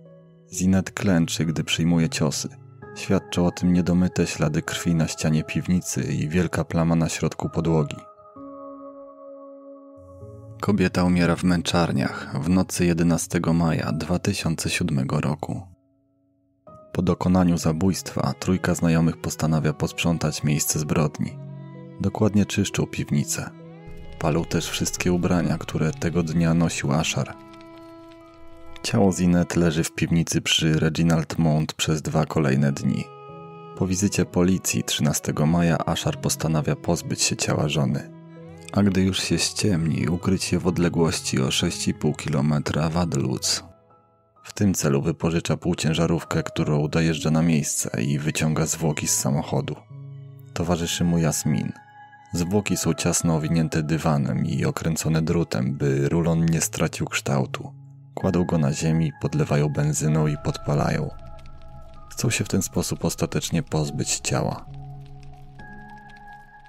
Zinet 0.54 0.92
klęczy, 0.92 1.46
gdy 1.46 1.64
przyjmuje 1.64 2.10
ciosy. 2.10 2.50
Świadczą 2.96 3.46
o 3.46 3.52
tym 3.52 3.74
niedomyte 3.74 4.28
ślady 4.28 4.62
krwi 4.62 4.96
na 4.96 5.08
ścianie 5.08 5.44
piwnicy 5.44 6.02
i 6.02 6.30
wielka 6.30 6.64
plama 6.64 6.96
na 6.96 7.10
środku 7.10 7.50
podłogi. 7.50 7.98
Kobieta 10.62 11.04
umiera 11.04 11.36
w 11.36 11.44
męczarniach 11.44 12.42
w 12.42 12.50
nocy 12.50 12.86
11 12.86 13.40
maja 13.54 13.92
2007 13.92 15.08
roku. 15.10 15.62
Po 16.94 17.02
dokonaniu 17.02 17.58
zabójstwa 17.58 18.34
trójka 18.40 18.76
znajomych 18.76 19.18
postanawia 19.18 19.74
posprzątać 19.74 20.44
miejsce 20.44 20.80
zbrodni. 20.80 21.38
Dokładnie 22.02 22.46
czyszczą 22.46 22.88
piwnicę. 22.88 23.50
Palą 24.20 24.46
też 24.46 24.70
wszystkie 24.70 25.14
ubrania, 25.14 25.58
które 25.58 25.92
tego 25.92 26.24
dnia 26.24 26.54
nosił 26.54 26.92
Ashar– 26.92 27.34
Ciało 28.84 29.12
Zinet 29.12 29.56
leży 29.56 29.84
w 29.84 29.92
piwnicy 29.92 30.42
przy 30.42 30.80
Reginald 30.80 31.38
Mount 31.38 31.74
przez 31.74 32.02
dwa 32.02 32.26
kolejne 32.26 32.72
dni. 32.72 33.04
Po 33.78 33.88
wizycie 33.88 34.26
policji 34.26 34.84
13 34.84 35.34
maja 35.48 35.78
Ashar 35.78 36.22
postanawia 36.22 36.76
pozbyć 36.76 37.22
się 37.22 37.36
ciała 37.38 37.70
żony. 37.70 38.12
A 38.72 38.84
gdy 38.84 39.02
już 39.02 39.20
się 39.20 39.38
ściemni, 39.38 40.08
ukryć 40.08 40.52
je 40.52 40.60
w 40.60 40.68
odległości 40.68 41.42
o 41.42 41.48
6,5 41.48 42.16
km 42.16 42.64
w 42.92 42.98
Adelutz. 42.98 43.64
W 44.44 44.54
tym 44.54 44.74
celu 44.74 45.02
wypożycza 45.02 45.58
półciężarówkę, 45.58 46.44
którą 46.44 46.88
dojeżdża 46.88 47.32
na 47.32 47.42
miejsce 47.42 48.02
i 48.04 48.20
wyciąga 48.20 48.66
zwłoki 48.66 49.08
z 49.08 49.18
samochodu. 49.18 49.76
Towarzyszy 50.54 51.04
mu 51.04 51.18
Jasmin. 51.18 51.72
Zwłoki 52.34 52.78
są 52.78 52.94
ciasno 52.94 53.36
owinięte 53.36 53.84
dywanem 53.84 54.46
i 54.46 54.66
okręcone 54.66 55.22
drutem, 55.22 55.78
by 55.78 56.10
rulon 56.10 56.46
nie 56.46 56.62
stracił 56.62 57.08
kształtu. 57.08 57.81
Kładą 58.22 58.44
go 58.44 58.58
na 58.58 58.74
ziemi, 58.74 59.12
podlewają 59.22 59.70
benzyną 59.70 60.28
i 60.28 60.38
podpalają. 60.38 61.10
Chcą 62.12 62.30
się 62.30 62.44
w 62.44 62.48
ten 62.48 62.62
sposób 62.62 63.06
ostatecznie 63.06 63.64
pozbyć 63.64 64.20
ciała. 64.20 64.66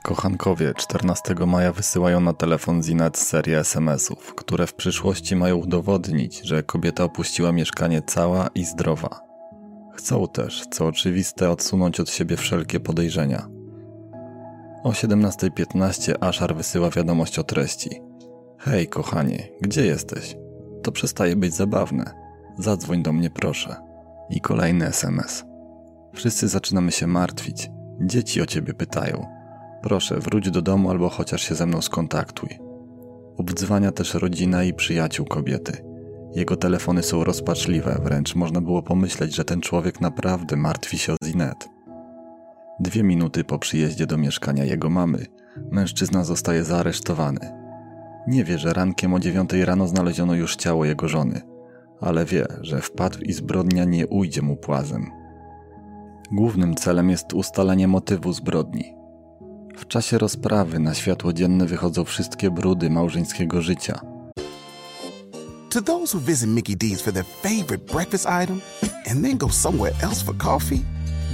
Kochankowie 0.02 0.74
14 0.76 1.34
maja 1.46 1.72
wysyłają 1.72 2.20
na 2.20 2.32
telefon 2.32 2.82
Zinat 2.82 3.18
serię 3.18 3.58
SMS-ów, 3.58 4.34
które 4.34 4.66
w 4.66 4.74
przyszłości 4.74 5.36
mają 5.36 5.56
udowodnić, 5.56 6.40
że 6.44 6.62
kobieta 6.62 7.04
opuściła 7.04 7.52
mieszkanie 7.52 8.02
cała 8.02 8.48
i 8.54 8.64
zdrowa. 8.64 9.20
Chcą 9.94 10.28
też, 10.28 10.66
co 10.70 10.86
oczywiste, 10.86 11.50
odsunąć 11.50 12.00
od 12.00 12.10
siebie 12.10 12.36
wszelkie 12.36 12.80
podejrzenia. 12.80 13.48
O 14.84 14.90
17.15 14.90 16.14
Ashar 16.20 16.56
wysyła 16.56 16.90
wiadomość 16.90 17.38
o 17.38 17.44
treści. 17.44 18.02
Hej, 18.58 18.88
kochanie, 18.88 19.48
gdzie 19.60 19.86
jesteś? 19.86 20.41
To 20.82 20.92
przestaje 20.92 21.36
być 21.36 21.54
zabawne. 21.54 22.14
Zadzwoń 22.58 23.02
do 23.02 23.12
mnie 23.12 23.30
proszę. 23.30 23.76
I 24.30 24.40
kolejny 24.40 24.86
SMS. 24.86 25.44
Wszyscy 26.14 26.48
zaczynamy 26.48 26.92
się 26.92 27.06
martwić. 27.06 27.70
Dzieci 28.00 28.42
o 28.42 28.46
ciebie 28.46 28.74
pytają. 28.74 29.26
Proszę, 29.82 30.18
wróć 30.20 30.50
do 30.50 30.62
domu 30.62 30.90
albo 30.90 31.08
chociaż 31.08 31.42
się 31.42 31.54
ze 31.54 31.66
mną 31.66 31.82
skontaktuj. 31.82 32.58
Obdzwania 33.36 33.92
też 33.92 34.14
rodzina 34.14 34.64
i 34.64 34.74
przyjaciół 34.74 35.26
kobiety. 35.26 35.84
Jego 36.34 36.56
telefony 36.56 37.02
są 37.02 37.24
rozpaczliwe, 37.24 38.00
wręcz 38.02 38.34
można 38.34 38.60
było 38.60 38.82
pomyśleć, 38.82 39.34
że 39.34 39.44
ten 39.44 39.60
człowiek 39.60 40.00
naprawdę 40.00 40.56
martwi 40.56 40.98
się 40.98 41.12
o 41.12 41.16
Zinet. 41.24 41.68
Dwie 42.80 43.02
minuty 43.02 43.44
po 43.44 43.58
przyjeździe 43.58 44.06
do 44.06 44.18
mieszkania 44.18 44.64
jego 44.64 44.90
mamy, 44.90 45.26
mężczyzna 45.70 46.24
zostaje 46.24 46.64
zaaresztowany. 46.64 47.61
Nie 48.26 48.44
wie, 48.44 48.58
że 48.58 48.72
rankiem 48.72 49.14
o 49.14 49.18
dziewiątej 49.18 49.64
rano 49.64 49.88
znaleziono 49.88 50.34
już 50.34 50.56
ciało 50.56 50.84
jego 50.84 51.08
żony, 51.08 51.40
ale 52.00 52.24
wie, 52.24 52.46
że 52.60 52.80
wpadł 52.80 53.18
i 53.18 53.32
zbrodnia 53.32 53.84
nie 53.84 54.06
ujdzie 54.06 54.42
mu 54.42 54.56
płazem. 54.56 55.10
Głównym 56.32 56.74
celem 56.74 57.10
jest 57.10 57.32
ustalenie 57.32 57.88
motywu 57.88 58.32
zbrodni. 58.32 58.94
W 59.76 59.86
czasie 59.86 60.18
rozprawy 60.18 60.78
na 60.78 60.94
światło 60.94 61.32
dzienne 61.32 61.66
wychodzą 61.66 62.04
wszystkie 62.04 62.50
brudy 62.50 62.90
małżeńskiego 62.90 63.62
życia. 63.62 64.00
To 65.70 65.82
those 65.82 66.18
who 66.18 66.24
visit 66.26 66.48
Mickey 66.48 66.76
D's 66.76 67.00
for 67.00 67.12
their 67.12 67.24
favorite 67.24 67.92
breakfast 67.92 68.26
item 68.44 68.60
and 69.10 69.22
then 69.22 69.38
go 69.38 69.48
somewhere 69.48 69.94
else 70.02 70.24
for 70.24 70.36
coffee, 70.36 70.84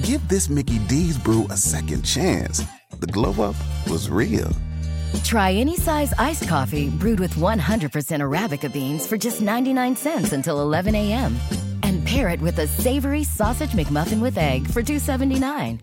give 0.02 0.20
this 0.28 0.50
Mickey 0.50 0.78
D's 0.88 1.18
brew 1.18 1.46
a 1.50 1.56
second 1.56 2.04
chance. 2.04 2.64
The 3.00 3.06
glow 3.06 3.50
up 3.50 3.56
was 3.90 4.10
real. 4.10 4.67
Try 5.24 5.52
any 5.52 5.76
size 5.76 6.12
iced 6.18 6.48
coffee 6.48 6.90
brewed 6.90 7.20
with 7.20 7.34
100% 7.34 8.20
Arabica 8.20 8.72
beans 8.72 9.06
for 9.06 9.16
just 9.16 9.40
99 9.40 9.96
cents 9.96 10.32
until 10.32 10.60
11 10.60 10.94
a.m. 10.94 11.36
And 11.82 12.04
pair 12.06 12.28
it 12.30 12.40
with 12.40 12.58
a 12.58 12.66
savory 12.66 13.24
sausage 13.24 13.70
McMuffin 13.72 14.20
with 14.20 14.38
egg 14.38 14.68
for 14.68 14.82
$2.79. 14.82 15.78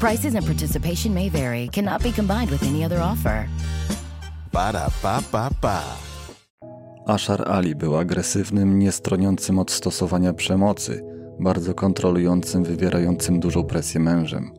Prices 0.00 0.34
and 0.34 0.44
participation 0.44 1.14
may 1.14 1.28
vary, 1.28 1.68
cannot 1.68 2.02
be 2.02 2.12
combined 2.12 2.50
with 2.50 2.62
any 2.62 2.84
other 2.84 3.00
offer. 3.00 3.48
Ba-da-ba-ba-ba. 4.52 5.82
Ashar 7.06 7.48
Ali 7.48 7.74
był 7.74 7.96
agresywnym, 7.96 8.78
niestroniącym 8.78 9.58
od 9.58 9.70
stosowania 9.70 10.32
przemocy, 10.32 11.02
bardzo 11.40 11.74
kontrolującym, 11.74 12.64
wywierającym 12.64 13.40
dużą 13.40 13.64
presję 13.64 14.00
mężem. 14.00 14.50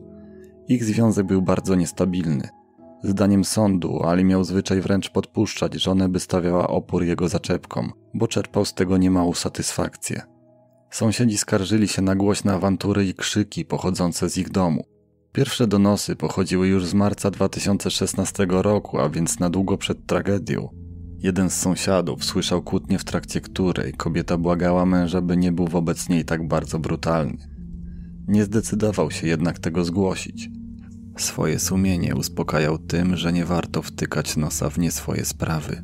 Ich 0.68 0.84
związek 0.84 1.26
był 1.26 1.42
bardzo 1.42 1.74
niestabilny. 1.74 2.48
Zdaniem 3.02 3.44
sądu 3.44 4.02
Ali 4.02 4.24
miał 4.24 4.44
zwyczaj 4.44 4.80
wręcz 4.80 5.10
podpuszczać 5.10 5.74
żonę, 5.74 6.08
by 6.08 6.20
stawiała 6.20 6.68
opór 6.68 7.04
jego 7.04 7.28
zaczepkom, 7.28 7.92
bo 8.14 8.28
czerpał 8.28 8.64
z 8.64 8.74
tego 8.74 8.96
niemałą 8.96 9.34
satysfakcję. 9.34 10.22
Sąsiedzi 10.90 11.38
skarżyli 11.38 11.88
się 11.88 12.02
na 12.02 12.16
głośne 12.16 12.52
awantury 12.52 13.06
i 13.06 13.14
krzyki 13.14 13.64
pochodzące 13.64 14.30
z 14.30 14.38
ich 14.38 14.50
domu. 14.50 14.84
Pierwsze 15.32 15.66
donosy 15.66 16.16
pochodziły 16.16 16.68
już 16.68 16.86
z 16.86 16.94
marca 16.94 17.30
2016 17.30 18.46
roku, 18.48 18.98
a 18.98 19.08
więc 19.08 19.38
na 19.38 19.50
długo 19.50 19.78
przed 19.78 20.06
tragedią. 20.06 20.68
Jeden 21.18 21.50
z 21.50 21.54
sąsiadów 21.54 22.24
słyszał 22.24 22.62
kłótnię, 22.62 22.98
w 22.98 23.04
trakcie 23.04 23.40
której 23.40 23.92
kobieta 23.92 24.38
błagała 24.38 24.86
męża, 24.86 25.20
by 25.20 25.36
nie 25.36 25.52
był 25.52 25.68
wobec 25.68 26.08
niej 26.08 26.24
tak 26.24 26.48
bardzo 26.48 26.78
brutalny. 26.78 27.48
Nie 28.28 28.44
zdecydował 28.44 29.10
się 29.10 29.26
jednak 29.26 29.58
tego 29.58 29.84
zgłosić. 29.84 30.48
Swoje 31.16 31.58
sumienie 31.58 32.14
uspokajał 32.14 32.78
tym, 32.78 33.16
że 33.16 33.32
nie 33.32 33.44
warto 33.44 33.82
wtykać 33.82 34.36
nosa 34.36 34.70
w 34.70 34.78
nie 34.78 34.90
swoje 34.90 35.24
sprawy. 35.24 35.82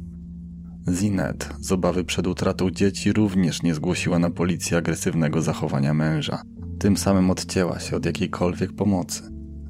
Zinet, 0.93 1.49
z 1.61 1.73
obawy 1.73 2.05
przed 2.05 2.27
utratą 2.27 2.71
dzieci, 2.71 3.13
również 3.13 3.63
nie 3.63 3.75
zgłosiła 3.75 4.19
na 4.19 4.31
policję 4.31 4.79
agresywnego 4.79 5.43
zachowania 5.43 5.95
męża. 5.95 6.43
Tym 6.79 6.97
samym 6.97 7.31
odcięła 7.31 7.81
się 7.81 7.97
od 7.97 8.07
jakiejkolwiek 8.07 8.73
pomocy. 8.73 9.23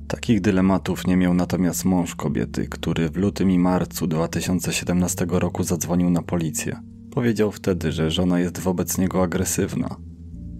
Takich 0.08 0.40
dylematów 0.40 1.06
nie 1.06 1.16
miał 1.16 1.34
natomiast 1.34 1.84
mąż 1.84 2.14
kobiety, 2.14 2.68
który 2.68 3.08
w 3.08 3.16
lutym 3.16 3.50
i 3.50 3.58
marcu 3.58 4.06
2017 4.06 5.26
roku 5.28 5.64
zadzwonił 5.64 6.10
na 6.10 6.22
policję. 6.22 6.80
Powiedział 7.10 7.52
wtedy, 7.52 7.92
że 7.92 8.10
żona 8.10 8.40
jest 8.40 8.58
wobec 8.58 8.98
niego 8.98 9.22
agresywna. 9.22 9.96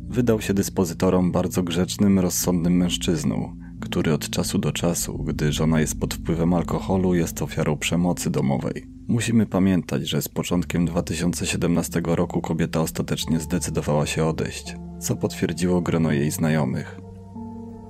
Wydał 0.09 0.41
się 0.41 0.55
dyspozytorom 0.55 1.33
bardzo 1.33 1.63
grzecznym, 1.63 2.19
rozsądnym 2.19 2.77
mężczyzną, 2.77 3.57
który 3.83 4.13
od 4.13 4.31
czasu 4.31 4.59
do 4.59 4.73
czasu, 4.73 5.19
gdy 5.19 5.53
żona 5.53 5.81
jest 5.81 6.01
pod 6.01 6.15
wpływem 6.15 6.55
alkoholu, 6.55 7.15
jest 7.15 7.43
ofiarą 7.43 7.77
przemocy 7.77 8.31
domowej. 8.31 8.87
Musimy 9.09 9.47
pamiętać, 9.47 10.09
że 10.09 10.23
z 10.23 10.29
początkiem 10.29 10.87
2017 10.87 12.03
roku 12.05 12.41
kobieta 12.41 12.81
ostatecznie 12.81 13.41
zdecydowała 13.41 14.07
się 14.07 14.25
odejść, 14.25 14.77
co 15.01 15.17
potwierdziło 15.17 15.81
grono 15.81 16.13
jej 16.13 16.31
znajomych. 16.31 17.01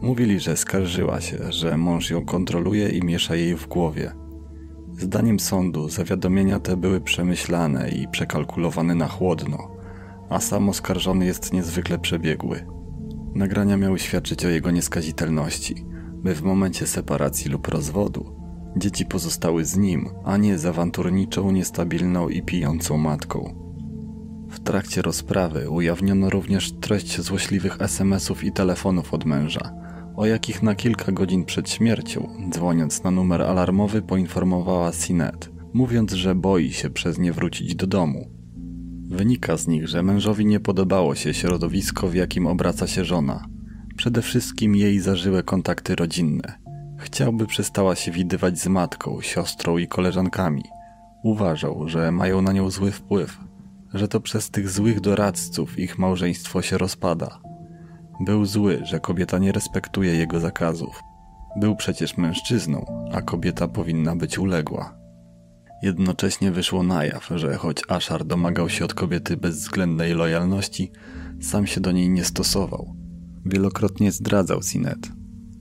Mówili, 0.02 0.40
że 0.40 0.56
skarżyła 0.56 1.20
się, 1.20 1.52
że 1.52 1.76
mąż 1.76 2.10
ją 2.10 2.24
kontroluje 2.24 2.88
i 2.88 3.04
miesza 3.04 3.36
jej 3.36 3.56
w 3.56 3.68
głowie. 3.68 4.12
Zdaniem 4.98 5.40
sądu 5.40 5.88
zawiadomienia 5.88 6.60
te 6.60 6.76
były 6.76 7.00
przemyślane 7.00 7.90
i 7.90 8.08
przekalkulowane 8.08 8.94
na 8.94 9.08
chłodno, 9.08 9.76
a 10.30 10.40
sam 10.40 10.68
oskarżony 10.68 11.26
jest 11.26 11.52
niezwykle 11.52 11.98
przebiegły. 11.98 12.81
Nagrania 13.34 13.76
miały 13.76 13.98
świadczyć 13.98 14.44
o 14.44 14.48
jego 14.48 14.70
nieskazitelności, 14.70 15.86
by 16.14 16.34
w 16.34 16.42
momencie 16.42 16.86
separacji 16.86 17.50
lub 17.50 17.68
rozwodu 17.68 18.42
dzieci 18.76 19.06
pozostały 19.06 19.64
z 19.64 19.76
nim, 19.76 20.08
a 20.24 20.36
nie 20.36 20.58
z 20.58 20.66
awanturniczą, 20.66 21.50
niestabilną 21.50 22.28
i 22.28 22.42
pijącą 22.42 22.98
matką. 22.98 23.54
W 24.50 24.60
trakcie 24.60 25.02
rozprawy 25.02 25.70
ujawniono 25.70 26.30
również 26.30 26.72
treść 26.72 27.20
złośliwych 27.20 27.76
SMS-ów 27.80 28.44
i 28.44 28.52
telefonów 28.52 29.14
od 29.14 29.24
męża, 29.24 29.72
o 30.16 30.26
jakich 30.26 30.62
na 30.62 30.74
kilka 30.74 31.12
godzin 31.12 31.44
przed 31.44 31.70
śmiercią, 31.70 32.28
dzwoniąc 32.50 33.04
na 33.04 33.10
numer 33.10 33.42
alarmowy, 33.42 34.02
poinformowała 34.02 34.92
Sinet, 34.92 35.50
mówiąc, 35.72 36.12
że 36.12 36.34
boi 36.34 36.72
się 36.72 36.90
przez 36.90 37.18
nie 37.18 37.32
wrócić 37.32 37.74
do 37.74 37.86
domu. 37.86 38.41
Wynika 39.12 39.56
z 39.56 39.66
nich, 39.66 39.88
że 39.88 40.02
mężowi 40.02 40.46
nie 40.46 40.60
podobało 40.60 41.14
się 41.14 41.34
środowisko, 41.34 42.08
w 42.08 42.14
jakim 42.14 42.46
obraca 42.46 42.86
się 42.86 43.04
żona. 43.04 43.46
Przede 43.96 44.22
wszystkim 44.22 44.76
jej 44.76 45.00
zażyłe 45.00 45.42
kontakty 45.42 45.94
rodzinne. 45.94 46.58
Chciałby 46.98 47.46
przestała 47.46 47.94
się 47.94 48.12
widywać 48.12 48.58
z 48.58 48.66
matką, 48.66 49.20
siostrą 49.20 49.78
i 49.78 49.88
koleżankami. 49.88 50.62
Uważał, 51.24 51.88
że 51.88 52.12
mają 52.12 52.42
na 52.42 52.52
nią 52.52 52.70
zły 52.70 52.92
wpływ, 52.92 53.38
że 53.94 54.08
to 54.08 54.20
przez 54.20 54.50
tych 54.50 54.68
złych 54.68 55.00
doradców 55.00 55.78
ich 55.78 55.98
małżeństwo 55.98 56.62
się 56.62 56.78
rozpada. 56.78 57.40
Był 58.20 58.44
zły, 58.44 58.80
że 58.82 59.00
kobieta 59.00 59.38
nie 59.38 59.52
respektuje 59.52 60.14
jego 60.14 60.40
zakazów. 60.40 61.02
Był 61.56 61.76
przecież 61.76 62.16
mężczyzną, 62.16 63.08
a 63.12 63.22
kobieta 63.22 63.68
powinna 63.68 64.16
być 64.16 64.38
uległa. 64.38 65.01
Jednocześnie 65.82 66.52
wyszło 66.52 66.82
na 66.82 67.04
jaw, 67.04 67.28
że 67.34 67.54
choć 67.54 67.82
Ashar 67.88 68.24
domagał 68.24 68.68
się 68.68 68.84
od 68.84 68.94
kobiety 68.94 69.36
bezwzględnej 69.36 70.14
lojalności, 70.14 70.92
sam 71.40 71.66
się 71.66 71.80
do 71.80 71.92
niej 71.92 72.10
nie 72.10 72.24
stosował. 72.24 72.96
Wielokrotnie 73.46 74.12
zdradzał 74.12 74.62
Sinet. 74.62 75.12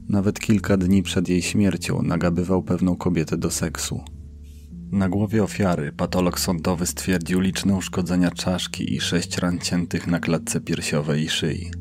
Nawet 0.10 0.40
kilka 0.40 0.78
dni 0.78 1.04
przed 1.04 1.30
jej 1.30 1.42
śmiercią 1.42 2.02
nagabywał 2.02 2.64
pewną 2.64 2.96
kobietę 2.96 3.38
do 3.38 3.52
seksu. 3.52 4.04
Na 4.92 5.10
głowie 5.10 5.44
ofiary 5.44 5.92
patolog 5.92 6.40
sądowy 6.40 6.86
stwierdził 6.86 7.40
liczne 7.40 7.76
uszkodzenia 7.76 8.32
czaszki 8.32 8.96
i 8.96 9.00
sześć 9.00 9.38
ran 9.38 9.60
ciętych 9.60 10.08
na 10.08 10.20
klatce 10.20 10.62
piersiowej 10.62 11.24
i 11.24 11.30
szyi. 11.30 11.72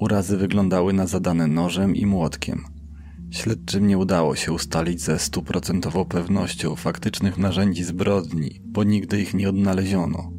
Urazy 0.00 0.36
wyglądały 0.36 0.92
na 0.92 1.06
zadane 1.06 1.46
nożem 1.46 1.96
i 1.96 2.06
młotkiem. 2.06 2.75
Śledczym 3.30 3.86
nie 3.86 3.98
udało 3.98 4.36
się 4.36 4.52
ustalić 4.52 5.00
ze 5.00 5.18
stuprocentową 5.18 6.04
pewnością 6.04 6.76
faktycznych 6.76 7.38
narzędzi 7.38 7.84
zbrodni, 7.84 8.60
bo 8.64 8.84
nigdy 8.84 9.20
ich 9.20 9.34
nie 9.34 9.48
odnaleziono. 9.48 10.32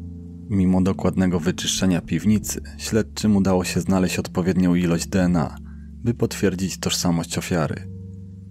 Mimo 0.50 0.82
dokładnego 0.82 1.40
wyczyszczenia 1.40 2.00
piwnicy, 2.00 2.62
śledczym 2.78 3.36
udało 3.36 3.64
się 3.64 3.80
znaleźć 3.80 4.18
odpowiednią 4.18 4.74
ilość 4.74 5.06
DNA, 5.06 5.56
by 6.04 6.14
potwierdzić 6.14 6.78
tożsamość 6.78 7.38
ofiary. 7.38 7.88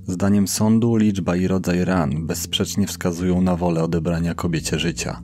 Zdaniem 0.04 0.47
sądu 0.47 0.95
liczba 0.95 1.36
i 1.36 1.47
rodzaj 1.47 1.86
ran 1.86 2.28
bezsprzecznie 2.28 2.88
wskazują 2.88 3.41
na 3.41 3.56
wolę 3.56 3.84
odebrania 3.84 4.34
kobiecie 4.34 4.80
życia. 4.80 5.23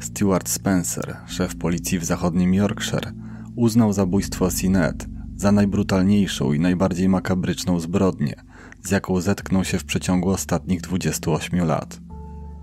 Stuart 0.00 0.48
Spencer, 0.48 1.16
szef 1.26 1.56
policji 1.56 1.98
w 1.98 2.04
zachodnim 2.04 2.54
Yorkshire, 2.54 3.12
uznał 3.56 3.92
zabójstwo 3.92 4.50
Sinet 4.50 5.06
za 5.40 5.52
najbrutalniejszą 5.52 6.52
i 6.52 6.60
najbardziej 6.60 7.08
makabryczną 7.08 7.80
zbrodnię, 7.80 8.34
z 8.82 8.90
jaką 8.90 9.20
zetknął 9.20 9.64
się 9.64 9.78
w 9.78 9.84
przeciągu 9.84 10.30
ostatnich 10.30 10.80
28 10.80 11.64
lat. 11.66 12.00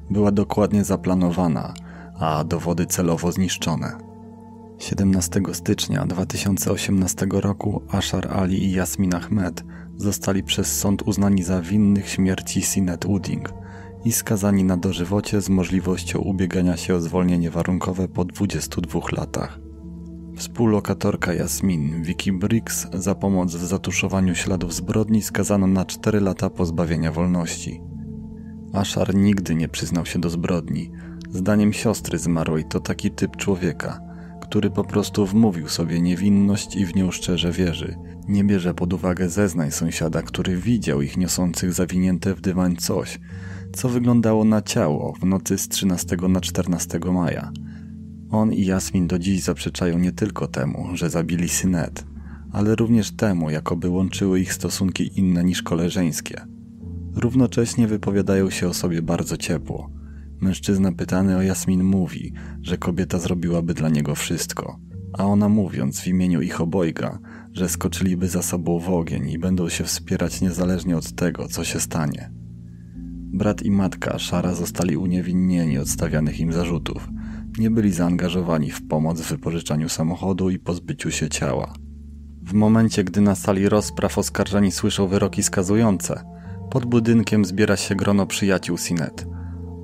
Była 0.10 0.32
dokładnie 0.32 0.84
zaplanowana, 0.84 1.74
a 2.20 2.44
dowody 2.44 2.86
celowo 2.86 3.32
zniszczone. 3.32 3.98
17 4.80 5.42
stycznia 5.54 6.06
2018 6.06 7.28
roku 7.32 7.82
Ashar 7.90 8.38
Ali 8.38 8.64
i 8.64 8.78
Yasmin 8.80 9.16
Ahmed 9.16 9.64
zostali 9.96 10.44
przez 10.44 10.80
sąd 10.80 11.02
uznani 11.02 11.44
za 11.44 11.62
winnych 11.62 12.10
śmierci 12.10 12.62
Sinet 12.62 13.06
Wooding 13.06 13.54
i 14.06 14.12
skazani 14.12 14.64
na 14.64 14.78
dożywocie 14.78 15.42
z 15.42 15.50
możliwością 15.50 16.20
ubiegania 16.20 16.78
się 16.78 16.96
o 16.96 17.02
zwolnienie 17.02 17.52
warunkowe 17.52 18.08
po 18.08 18.26
22 18.26 19.00
latach. 19.12 19.67
Współlokatorka 20.38 21.34
Jasmin, 21.34 22.04
Vicky 22.04 22.34
Briggs, 22.34 22.88
za 22.94 23.16
pomoc 23.16 23.56
w 23.56 23.66
zatuszowaniu 23.66 24.36
śladów 24.36 24.74
zbrodni 24.74 25.22
skazano 25.22 25.68
na 25.68 25.86
4 25.86 26.20
lata 26.20 26.50
pozbawienia 26.50 27.12
wolności. 27.12 27.82
Ashar 28.74 29.16
nigdy 29.16 29.56
nie 29.56 29.68
przyznał 29.68 30.06
się 30.06 30.20
do 30.20 30.30
zbrodni. 30.30 30.92
Zdaniem 31.32 31.74
siostry 31.74 32.18
zmarłej 32.18 32.66
to 32.66 32.80
taki 32.80 33.12
typ 33.12 33.36
człowieka, 33.36 34.00
który 34.42 34.70
po 34.70 34.84
prostu 34.84 35.26
wmówił 35.26 35.68
sobie 35.68 36.02
niewinność 36.02 36.76
i 36.76 36.86
w 36.86 36.96
nią 36.96 37.12
szczerze 37.12 37.52
wierzy. 37.52 37.96
Nie 38.28 38.44
bierze 38.44 38.74
pod 38.74 38.94
uwagę 38.94 39.30
zeznań 39.30 39.72
sąsiada, 39.72 40.22
który 40.22 40.58
widział 40.58 41.02
ich 41.02 41.18
niosących 41.18 41.74
zawinięte 41.74 42.36
w 42.36 42.42
dywan 42.42 42.76
coś, 42.76 43.20
co 43.74 43.90
wyglądało 43.90 44.44
na 44.44 44.62
ciało 44.62 45.14
w 45.22 45.26
nocy 45.26 45.58
z 45.58 45.68
13 45.68 46.18
na 46.30 46.42
14 46.42 47.00
maja. 47.00 47.52
On 48.32 48.54
i 48.54 48.66
Jasmin 48.66 49.08
do 49.08 49.20
dziś 49.20 49.42
zaprzeczają 49.42 49.98
nie 49.98 50.12
tylko 50.12 50.48
temu, 50.48 50.90
że 50.94 51.10
zabili 51.10 51.50
Synet, 51.50 52.06
ale 52.52 52.76
również 52.76 53.12
temu, 53.12 53.50
jakoby 53.50 53.90
łączyły 53.90 54.40
ich 54.40 54.54
stosunki 54.54 55.20
inne 55.20 55.44
niż 55.44 55.62
koleżeńskie. 55.62 56.42
Równocześnie 57.16 57.88
wypowiadają 57.88 58.50
się 58.50 58.68
o 58.68 58.74
sobie 58.74 59.02
bardzo 59.02 59.38
ciepło. 59.38 59.90
Mężczyzna 60.42 60.92
pytany 60.92 61.38
o 61.38 61.42
Jasmin 61.42 61.84
mówi, 61.84 62.34
że 62.62 62.78
kobieta 62.78 63.20
zrobiłaby 63.20 63.74
dla 63.74 63.90
niego 63.90 64.16
wszystko, 64.16 64.80
a 65.14 65.26
ona 65.26 65.50
mówiąc 65.50 66.00
w 66.00 66.08
imieniu 66.08 66.42
ich 66.42 66.62
obojga, 66.62 67.20
że 67.54 67.70
skoczyliby 67.70 68.28
za 68.28 68.42
sobą 68.42 68.80
w 68.80 68.90
ogień 68.90 69.30
i 69.30 69.40
będą 69.40 69.70
się 69.70 69.84
wspierać 69.84 70.42
niezależnie 70.42 70.98
od 70.98 71.12
tego, 71.12 71.48
co 71.48 71.64
się 71.64 71.80
stanie. 71.80 72.32
Brat 73.34 73.64
i 73.64 73.72
matka 73.72 74.20
Szara 74.20 74.54
zostali 74.54 74.98
uniewinnieni 74.98 75.78
od 75.78 75.90
stawianych 75.90 76.40
im 76.40 76.54
zarzutów. 76.54 77.10
Nie 77.58 77.70
byli 77.70 77.92
zaangażowani 77.94 78.72
w 78.72 78.88
pomoc 78.88 79.22
w 79.22 79.30
wypożyczaniu 79.30 79.90
samochodu 79.90 80.50
i 80.50 80.60
pozbyciu 80.60 81.12
się 81.12 81.30
ciała. 81.30 81.74
W 82.42 82.54
momencie, 82.54 83.04
gdy 83.04 83.22
na 83.22 83.36
sali 83.36 83.70
rozpraw 83.70 84.18
oskarżeni 84.18 84.72
słyszą 84.72 85.08
wyroki 85.08 85.44
skazujące, 85.44 86.24
pod 86.72 86.86
budynkiem 86.86 87.46
zbiera 87.46 87.78
się 87.78 87.96
grono 87.96 88.26
przyjaciół 88.26 88.78
Sinet. 88.78 89.28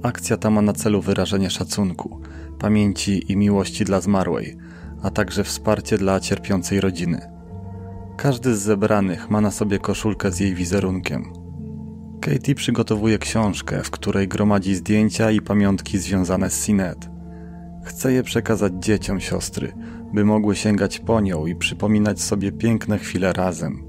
Akcja 0.03 0.37
ta 0.37 0.49
ma 0.49 0.61
na 0.61 0.73
celu 0.73 1.01
wyrażenie 1.01 1.49
szacunku, 1.49 2.21
pamięci 2.59 3.31
i 3.31 3.37
miłości 3.37 3.85
dla 3.85 4.01
zmarłej, 4.01 4.57
a 5.03 5.09
także 5.09 5.43
wsparcie 5.43 5.97
dla 5.97 6.19
cierpiącej 6.19 6.81
rodziny. 6.81 7.21
Każdy 8.17 8.55
z 8.55 8.61
zebranych 8.61 9.29
ma 9.29 9.41
na 9.41 9.51
sobie 9.51 9.79
koszulkę 9.79 10.31
z 10.31 10.39
jej 10.39 10.55
wizerunkiem. 10.55 11.33
Katie 12.21 12.55
przygotowuje 12.55 13.17
książkę, 13.17 13.83
w 13.83 13.91
której 13.91 14.27
gromadzi 14.27 14.75
zdjęcia 14.75 15.31
i 15.31 15.41
pamiątki 15.41 15.97
związane 15.97 16.49
z 16.49 16.65
Sinet. 16.65 17.12
Chce 17.83 18.13
je 18.13 18.23
przekazać 18.23 18.73
dzieciom 18.79 19.19
siostry, 19.19 19.73
by 20.13 20.25
mogły 20.25 20.55
sięgać 20.55 20.99
po 20.99 21.21
nią 21.21 21.45
i 21.45 21.55
przypominać 21.55 22.21
sobie 22.21 22.51
piękne 22.51 22.97
chwile 22.97 23.33
razem. 23.33 23.83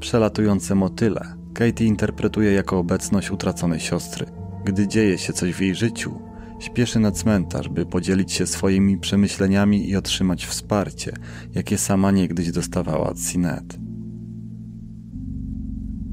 Przelatujące 0.00 0.74
motyle 0.74 1.38
Katie 1.54 1.84
interpretuje 1.84 2.52
jako 2.52 2.78
obecność 2.78 3.30
utraconej 3.30 3.80
siostry. 3.80 4.26
Gdy 4.64 4.88
dzieje 4.88 5.18
się 5.18 5.32
coś 5.32 5.52
w 5.52 5.60
jej 5.60 5.74
życiu, 5.74 6.20
śpieszy 6.58 7.00
na 7.00 7.10
cmentarz, 7.10 7.68
by 7.68 7.86
podzielić 7.86 8.32
się 8.32 8.46
swoimi 8.46 8.98
przemyśleniami 8.98 9.88
i 9.88 9.96
otrzymać 9.96 10.46
wsparcie, 10.46 11.12
jakie 11.54 11.78
sama 11.78 12.10
niegdyś 12.10 12.50
dostawała 12.50 13.10
od 13.10 13.20
Sinet. 13.20 13.78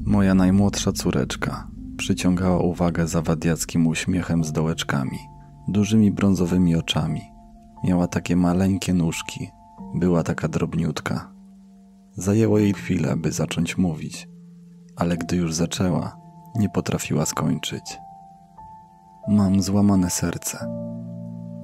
Moja 0.04 0.34
najmłodsza 0.34 0.92
córeczka 0.92 1.68
przyciągała 1.96 2.58
uwagę 2.58 3.06
zawadiackim 3.06 3.86
uśmiechem 3.86 4.44
z 4.44 4.52
dołeczkami, 4.52 5.18
dużymi 5.68 6.10
brązowymi 6.10 6.76
oczami. 6.76 7.22
Miała 7.84 8.06
takie 8.06 8.36
maleńkie 8.36 8.94
nóżki, 8.94 9.50
była 9.94 10.22
taka 10.22 10.48
drobniutka. 10.48 11.32
Zajęło 12.12 12.58
jej 12.58 12.72
chwilę, 12.72 13.16
by 13.16 13.32
zacząć 13.32 13.78
mówić, 13.78 14.28
ale 14.96 15.16
gdy 15.16 15.36
już 15.36 15.54
zaczęła, 15.54 16.16
nie 16.54 16.68
potrafiła 16.68 17.26
skończyć. 17.26 17.98
Mam 19.28 19.62
złamane 19.62 20.10
serce. 20.10 20.58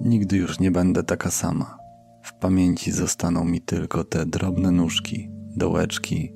Nigdy 0.00 0.36
już 0.36 0.60
nie 0.60 0.70
będę 0.70 1.02
taka 1.02 1.30
sama. 1.30 1.78
W 2.22 2.34
pamięci 2.34 2.92
zostaną 2.92 3.44
mi 3.44 3.60
tylko 3.60 4.04
te 4.04 4.26
drobne 4.26 4.70
nóżki, 4.70 5.30
dołeczki 5.56 6.32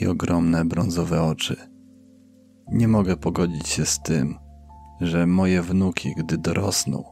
i 0.00 0.06
ogromne 0.06 0.64
brązowe 0.64 1.22
oczy. 1.22 1.56
Nie 2.72 2.88
mogę 2.88 3.16
pogodzić 3.16 3.68
się 3.68 3.86
z 3.86 4.00
tym, 4.00 4.34
że 5.02 5.26
moje 5.26 5.62
wnuki, 5.62 6.14
gdy 6.18 6.38
dorosną, 6.38 7.04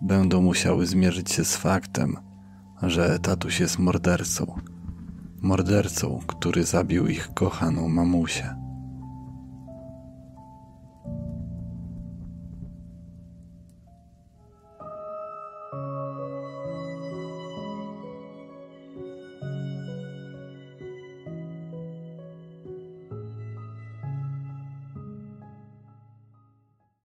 będą 0.00 0.42
musiały 0.42 0.86
zmierzyć 0.86 1.30
się 1.30 1.44
z 1.44 1.56
faktem, 1.56 2.16
że 2.82 3.18
tatuś 3.18 3.60
jest 3.60 3.78
mordercą. 3.78 4.54
Mordercą, 5.40 6.20
który 6.26 6.64
zabił 6.64 7.06
ich 7.06 7.34
kochaną 7.34 7.88
mamusię. 7.88 8.67